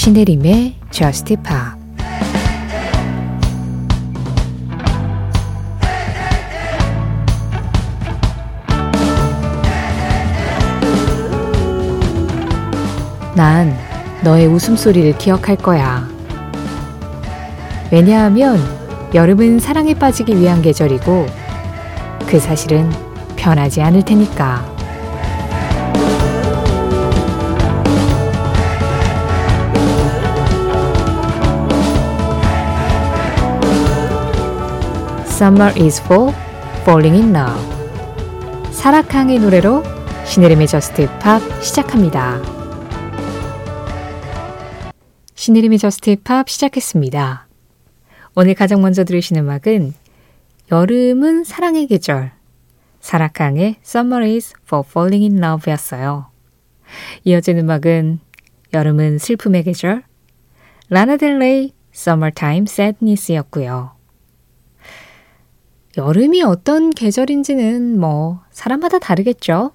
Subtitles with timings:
[0.00, 1.78] 신혜림의 Just Pop
[13.36, 13.76] 난
[14.24, 16.08] 너의 웃음소리를 기억할 거야.
[17.92, 18.58] 왜냐하면
[19.12, 21.26] 여름은 사랑에 빠지기 위한 계절이고
[22.26, 22.90] 그 사실은
[23.36, 24.79] 변하지 않을 테니까.
[35.40, 36.34] Summer is for
[36.82, 38.72] falling in love.
[38.72, 39.82] 사라캉의 노래로
[40.26, 42.42] 신혜림의 Just Pop 시작합니다.
[45.34, 47.48] 신혜림의 Just Pop 시작했습니다.
[48.34, 49.94] 오늘 가장 먼저 들으신 음악은
[50.70, 52.32] 여름은 사랑의 계절,
[53.00, 56.26] 사라캉의 Summer is for falling in love 였어요.
[57.24, 58.20] 이어진 음악은
[58.74, 60.02] 여름은 슬픔의 계절,
[60.90, 63.99] 라나델레이 Summertime Sadness 였고요.
[65.96, 69.72] 여름이 어떤 계절인지는 뭐 사람마다 다르겠죠.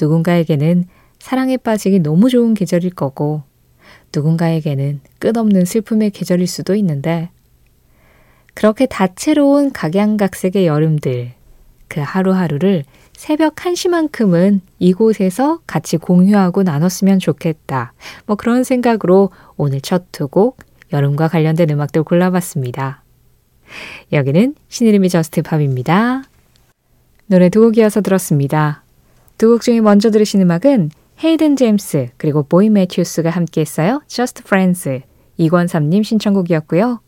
[0.00, 0.84] 누군가에게는
[1.20, 3.42] 사랑에 빠지기 너무 좋은 계절일 거고,
[4.14, 7.30] 누군가에게는 끝없는 슬픔의 계절일 수도 있는데,
[8.54, 11.32] 그렇게 다채로운 각양각색의 여름들,
[11.88, 12.84] 그 하루하루를
[13.16, 17.92] 새벽 1시만큼은 이곳에서 같이 공유하고 나눴으면 좋겠다.
[18.26, 20.58] 뭐 그런 생각으로 오늘 첫 두 곡
[20.92, 23.02] 여름과 관련된 음악들 골라봤습니다.
[24.12, 26.24] 여기는 신혜림의 JUST POP입니다.
[27.26, 28.82] 노래 두 곡이어서 들었습니다.
[29.36, 30.90] 두 곡 중에 먼저 들으신 음악은
[31.22, 34.02] 헤이든 제임스 그리고 보이 매튜스가 함께 했어요.
[34.06, 35.00] Just Friends
[35.36, 37.00] 이권삼님 신청곡이었고요.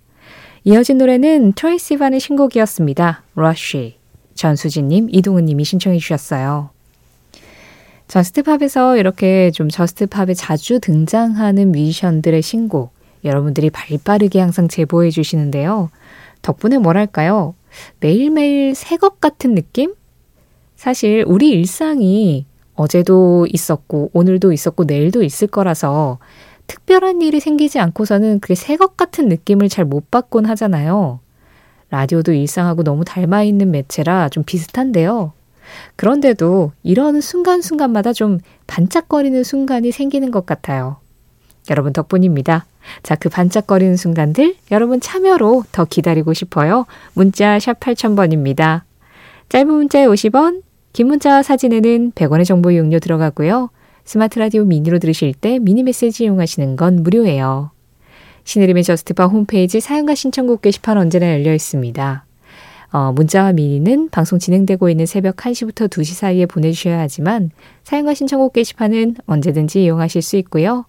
[0.64, 3.22] 이어진 노래는 트레이시 반의 신곡이었습니다.
[3.34, 3.96] Rushy
[4.34, 6.70] 전수진님, 이동은님이 신청해 주셨어요.
[8.08, 12.92] 저스트팝에서 이렇게 좀 저스트팝에 자주 등장하는 뮤지션들의 신곡
[13.24, 15.90] 여러분들이 발빠르게 항상 제보해 주시는데요.
[16.42, 17.54] 덕분에 뭐랄까요?
[18.00, 19.94] 매일매일 새 것 같은 느낌?
[20.76, 26.18] 사실 우리 일상이 어제도 있었고 오늘도 있었고 내일도 있을 거라서
[26.66, 31.20] 특별한 일이 생기지 않고서는 그게 새 것 같은 느낌을 잘 못 받곤 하잖아요.
[31.90, 35.32] 라디오도 일상하고 너무 닮아 있는 매체라 좀 비슷한데요.
[35.96, 40.96] 그런데도 이런 순간순간마다 좀 반짝거리는 순간이 생기는 것 같아요.
[41.68, 42.66] 여러분 덕분입니다.
[43.02, 46.86] 자, 그 반짝거리는 순간들 여러분 참여로 더 기다리고 싶어요.
[47.14, 48.82] 문자 샵 8000번입니다.
[49.48, 53.70] 짧은 문자에 50원, 긴 문자 사진에는 100원의 정보 이용료 들어가고요.
[54.04, 57.70] 스마트 라디오 미니로 들으실 때 미니 메시지 이용하시는 건 무료예요.
[58.44, 62.24] 신혜림의 저스트파 홈페이지 사용과 신청곡 게시판 언제나 열려 있습니다.
[62.92, 67.50] 어, 문자와 미니는 방송 진행되고 있는 새벽 1시부터 2시 사이에 보내주셔야 하지만
[67.84, 70.86] 사연과 신청곡 게시판은 언제든지 이용하실 수 있고요.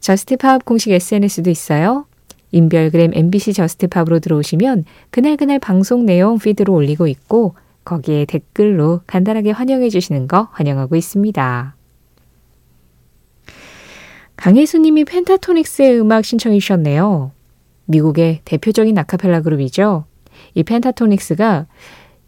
[0.00, 2.06] JUST POP 공식 SNS도 있어요.
[2.50, 7.54] 인별그램 MBC JUST POP으로 들어오시면 그날그날 방송 내용 feed로 올리고 있고
[7.84, 11.74] 거기에 댓글로 간단하게 환영해 주시는 거 환영하고 있습니다.
[14.36, 17.32] 강혜수님이 펜타토닉스의 음악 신청해 주셨네요.
[17.86, 20.04] 미국의 대표적인 아카펠라 그룹이죠.
[20.54, 21.66] 이 펜타토닉스가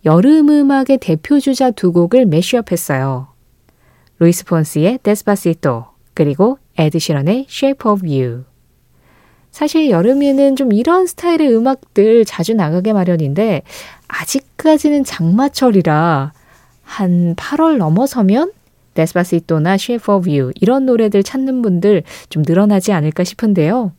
[0.06, 3.28] 여름 음악의 대표주자 두 곡을 mashup했어요.
[4.19, 5.89] 루이스 폰스의 Despacito
[6.20, 8.44] 그리고 에드시런의 Shape of You.
[9.50, 13.62] 사실 여름에는 좀 이런 스타일의 음악들 자주 나가게 마련인데
[14.06, 16.34] 아직까지는 장마철이라
[16.82, 18.53] 한 8월 넘어서면
[18.92, 23.92] Despacito나 Shape of You 이런 노래들 찾는 분들 좀 늘어나지 않을까 싶은데요.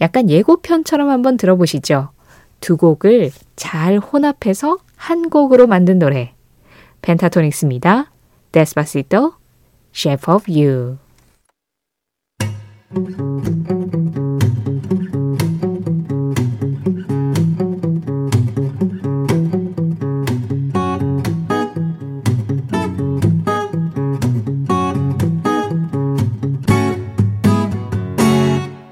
[0.00, 2.12] 약간 예고편처럼 한번 들어보시죠.
[2.60, 6.32] 두 곡을 잘 혼합해서 한 곡으로 만든 노래.
[7.02, 8.10] 펜타토닉스입니다.
[8.52, 9.34] Despacito,
[9.94, 10.96] Shape of You.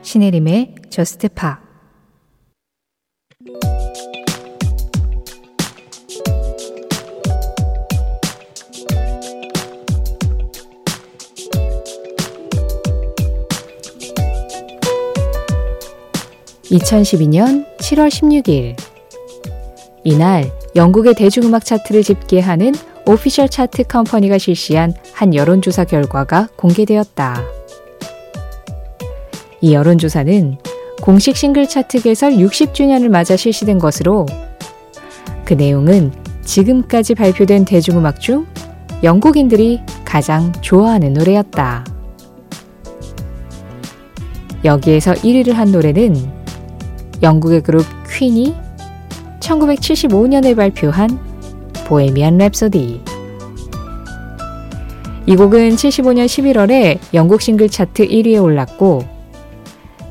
[0.02, 1.69] 신혜림의 JUST POP
[16.70, 18.76] (2012년 7월 16일)
[20.04, 22.72] 이날 영국의 대중음악 차트를 집계하는
[23.06, 27.42] Official Chart Company가 실시한 한 여론조사 결과가 공개되었다.
[29.60, 30.58] 이 여론조사는
[31.02, 34.26] 공식 싱글 차트 개설 60주년을 맞아 실시된 것으로
[35.44, 36.12] 그 내용은
[36.44, 38.46] 지금까지 발표된 대중음악 중
[39.02, 41.84] 영국인들이 가장 좋아하는 노래였다.
[44.64, 46.39] 여기에서 1위를 한 노래는
[47.22, 48.54] 영국의 그룹 퀸이
[49.40, 51.18] 1975년에 발표한
[51.86, 53.00] 보헤미안 랩소디.
[55.26, 59.04] 이 곡은 75년 11월에 영국 싱글 차트 1위에 올랐고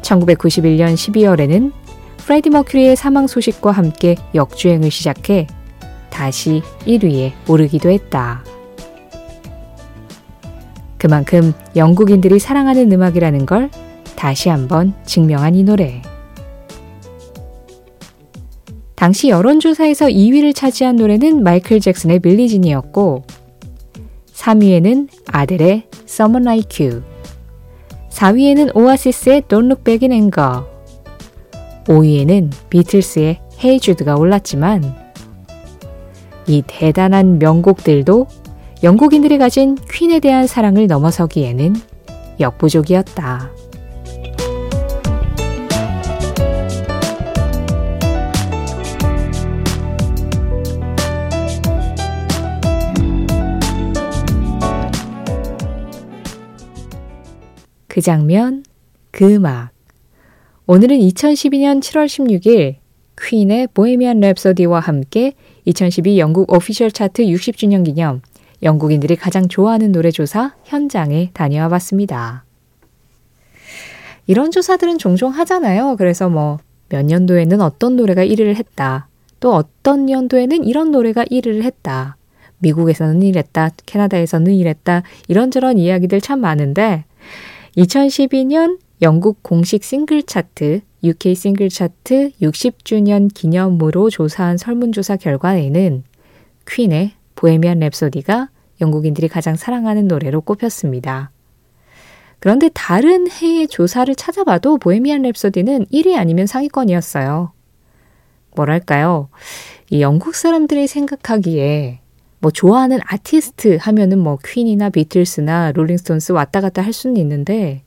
[0.02, 1.72] 1991년 12월에는
[2.18, 5.48] 프레디 머큐리의 사망 소식과 함께 역주행을 시작해
[6.10, 8.44] 다시 1위에 오르기도 했다.
[10.98, 13.70] 그만큼 영국인들이 사랑하는 음악이라는 걸
[14.16, 16.02] 다시 한번 증명한 이 노래.
[19.10, 23.24] 당시 여론조사에서 2위를 차지한 노래는 마이클 잭슨의 빌리진이었고
[24.34, 27.02] 3위에는 아델의 Someone Like You
[28.12, 30.64] 4위에는 오아시스의 Don't Look Back in Anger
[31.86, 34.84] 5위에는 비틀스의 Hey Jude가 올랐지만
[36.46, 38.28] 이 대단한 명곡들도
[38.84, 41.76] 영국인들이 가진 퀸에 대한 사랑을 넘어서기에는
[42.40, 43.59] 역부족이었다.
[57.89, 58.63] 그 장면,
[59.12, 59.71] 그 음악.
[60.65, 62.75] 오늘은 2012년 7월 16일
[63.21, 65.33] 퀸의 보헤미안 랩서디와 함께
[65.65, 68.21] 2012 영국 오피셜 차트 60주년 기념
[68.63, 72.45] 영국인들이 가장 좋아하는 노래 조사 현장에 다녀와 봤습니다.
[74.27, 75.97] 이런 조사들은 종종 하잖아요.
[75.97, 76.59] 그래서 뭐
[76.89, 79.07] 몇 년도에는 어떤 노래가 1위를 했다.
[79.39, 82.18] 또 어떤 연도에는 이런 노래가 1위를 했다.
[82.57, 83.69] 미국에서는 이랬다.
[83.86, 85.03] 캐나다에서는 이랬다.
[85.27, 87.06] 이런저런 이야기들 참 많은데
[87.80, 96.04] 2012년 영국 공식 싱글 차트, UK 싱글 차트 60주년 기념으로 조사한 설문조사 결과에는
[96.68, 98.50] 퀸의 Bohemian Rhapsody가
[98.81, 101.31] 영국인들이 가장 사랑하는 노래로 꼽혔습니다.
[102.40, 107.54] 그런데 다른 해의 조사를 찾아봐도 Bohemian Rhapsody는 1위 아니면 상위권이었어요.
[108.56, 109.30] 뭐랄까요?
[109.90, 112.02] 이 영국 사람들이 생각하기에
[112.39, 117.83] 뭐 좋아하는 아티스트 하면은 뭐 퀸이나 비틀스나 롤링스톤스 왔다 갔다 할 수는 있는데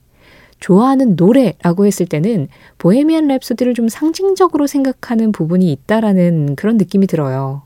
[0.59, 2.47] 좋아하는 노래라고 했을 때는
[2.77, 7.63] 보헤미안 랩소디를 좀 상징적으로 생각하는 부분이 있다라는 그런 느낌이 들어요.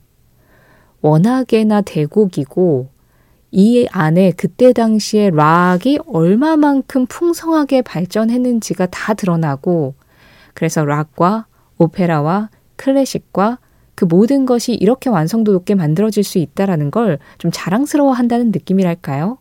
[1.02, 2.90] 워낙에나 대곡이고
[3.52, 9.94] 이 안에 그때 당시에 락이 얼마만큼 풍성하게 발전했는지가 다 드러나고
[10.54, 11.46] 그래서 락과
[11.78, 13.60] 오페라와 클래식과
[13.98, 19.40] 그 모든 것이 이렇게 완성도 높게 만들어질 수 있다라는 걸 좀 자랑스러워 한다는 느낌이랄까요?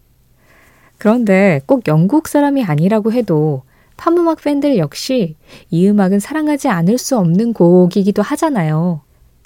[0.97, 3.63] 그런데 꼭 영국 사람이 아니라고 해도
[3.99, 5.37] 팝음악 팬들 역시
[5.71, 9.03] 이 음악은 사랑하지 않을 수 없는 곡이기도 하잖아요.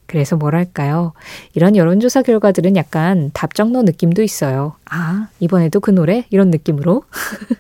[0.06, 1.12] 그래서 뭐랄까요.
[1.54, 4.74] 이런 여론조사 결과들은 약간 답정너 느낌도 있어요.
[4.88, 6.24] 아, 이번에도 그 노래?
[6.30, 7.02] 이런 느낌으로.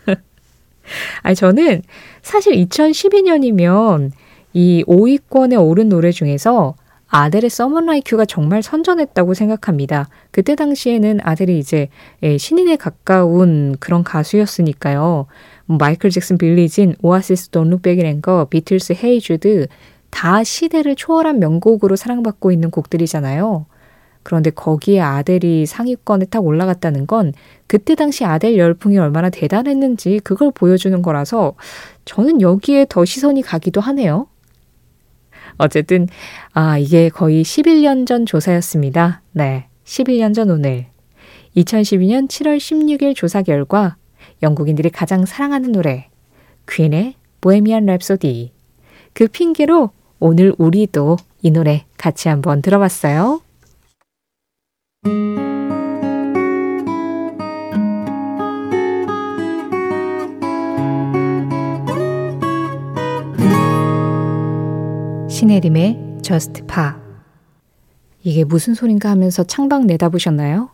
[1.22, 1.82] 아니, 저는
[2.22, 4.10] 사실 2012년이면
[4.52, 6.74] 이 5위권에 오른 노래 중에서
[7.10, 10.08] 아델의 Like You가 정말 선전했다고 생각합니다.
[10.30, 11.88] 그때 당시에는 아델이 이제
[12.22, 15.26] 예, 신인에 가까운 그런 가수였으니까요.
[15.66, 19.66] 뭐 마이클 잭슨, Billie Jean, 오아시스, in Anger, 비틀스, Hey Jude
[20.10, 23.66] 다 시대를 초월한 명곡으로 사랑받고 있는 곡들이잖아요.
[24.22, 27.32] 그런데 거기에 아델이 상위권에 딱 올라갔다는 건
[27.66, 31.54] 그때 당시 아델 열풍이 얼마나 대단했는지 그걸 보여주는 거라서
[32.04, 34.26] 저는 여기에 더 시선이 가기도 하네요.
[35.58, 36.08] 어쨌든,
[36.52, 39.22] 아, 이게 거의 11년 전 조사였습니다.
[39.32, 39.66] 네.
[39.84, 40.86] 11년 전 오늘.
[41.56, 43.96] 2012년 7월 16일 조사 결과
[44.42, 46.08] 영국인들이 가장 사랑하는 노래,
[46.68, 48.50] 퀸의 보헤미안 랩소디.
[49.12, 53.40] 그 핑계로 오늘 우리도 이 노래 같이 한번 들어봤어요.
[65.40, 66.90] 신혜림의 Just Pa.
[68.22, 70.68] 이게 무슨 소린가 하면서 창밖 내다보셨나요?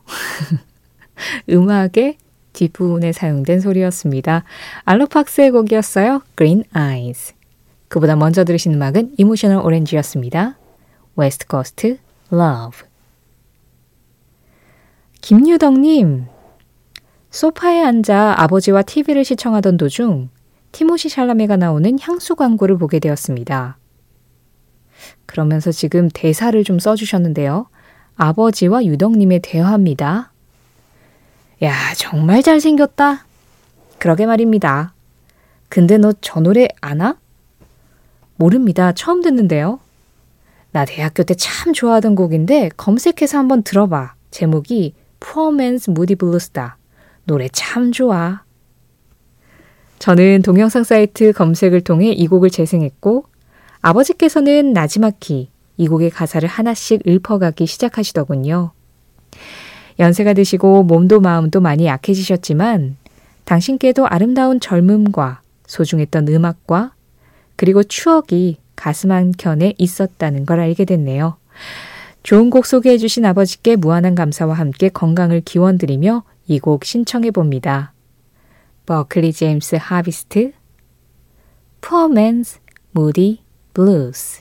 [1.48, 2.16] 음악의
[2.52, 4.42] 뒷부분에 사용된 소리였습니다.
[4.84, 6.22] 알로 팍스의 곡이었어요.
[6.36, 7.34] Green Eyes.
[7.86, 10.58] 그보다 먼저 들으신 음악은 이모셔널 오렌지스였습니다.
[11.16, 11.98] West Coast
[12.32, 12.88] Love.
[15.20, 16.26] 김유덕님,
[17.30, 20.30] 소파에 앉아 아버지와 TV를 시청하던 도중
[20.72, 23.78] 티모시 샬라메가 나오는 향수 광고를 보게 되었습니다.
[25.26, 27.66] 그러면서 지금 대사를 좀 써주셨는데요.
[28.16, 30.32] 아버지와 유덕님의 대화입니다.
[31.62, 33.26] 야, 정말 잘생겼다.
[33.98, 34.92] 그러게 말입니다.
[35.68, 37.16] 근데 너 저 노래 아나?
[38.36, 38.92] 모릅니다.
[38.92, 39.80] 처음 듣는데요.
[40.72, 44.14] 나 대학교 때 참 좋아하던 곡인데 검색해서 한번 들어봐.
[44.30, 46.76] 제목이 Poor Moody Blues다.
[47.24, 48.42] 노래 참 좋아.
[49.98, 53.24] 저는 동영상 사이트 검색을 통해 이 곡을 재생했고
[53.86, 58.72] 아버지께서는 나지마키 이 곡의 가사를 하나씩 읊어가기 시작하시더군요.
[60.00, 62.96] 연세가 드시고 몸도 마음도 많이 약해지셨지만
[63.44, 66.94] 당신께도 아름다운 젊음과 소중했던 음악과
[67.54, 71.36] 그리고 추억이 가슴 한켠에 있었다는 걸 알게 됐네요.
[72.24, 77.92] 좋은 곡 소개해 주신 아버지께 무한한 감사와 함께 건강을 기원드리며 이 곡 신청해 봅니다.
[78.86, 80.50] 버클리 제임스 하비스트
[81.80, 82.58] Poor Man's
[82.96, 83.45] Moody
[83.76, 84.40] Blues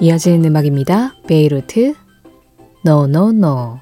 [0.00, 1.14] 이어지는 음악입니다.
[1.28, 1.94] 베이루트
[2.84, 3.78] No No No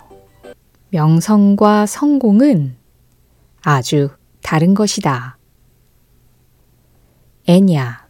[0.90, 2.76] 명성과 성공은
[3.62, 4.10] 아주
[4.42, 5.38] 다른 것이다.
[7.48, 8.06] 애냐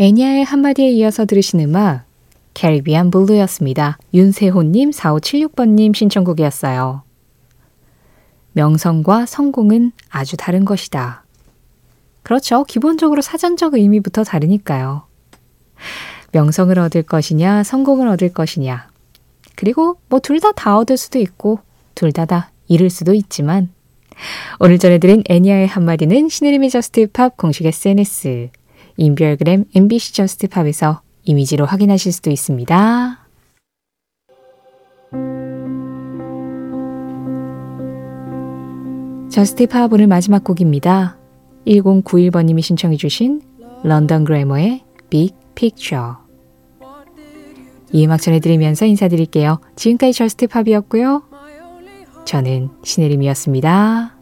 [0.00, 2.06] 애냐의 한마디에 이어서 들으신 음악
[2.54, 3.98] 캐리비안 블루였습니다.
[4.12, 7.03] 윤세호님 4576번님 신청곡이었어요.
[8.54, 11.24] 명성과 성공은 아주 다른 것이다.
[12.22, 12.64] 그렇죠.
[12.64, 15.06] 기본적으로 사전적 의미부터 다르니까요.
[16.32, 18.88] 명성을 얻을 것이냐, 성공을 얻을 것이냐.
[19.56, 21.60] 그리고 뭐 둘 다다 얻을 수도 있고,
[21.94, 23.70] 둘다다 잃을 수도 있지만,
[24.58, 28.50] 오늘 전해드린 엔야의 한마디는 신혜림의 JUST POP 공식 SNS,
[28.96, 33.23] 인별그램 MBC JUST POP에서 이미지로 확인하실 수도 있습니다.
[39.34, 41.18] JUST POP 오늘 마지막 곡입니다.
[41.66, 43.42] 1091번님이 신청해 주신
[43.82, 46.18] 런던 그래머의 Big Picture
[47.90, 49.58] 이 음악 전해드리면서 인사드릴게요.
[49.74, 51.24] 지금까지 JUST POP이었고요.
[52.24, 54.13] 저는 신혜림이었습니다.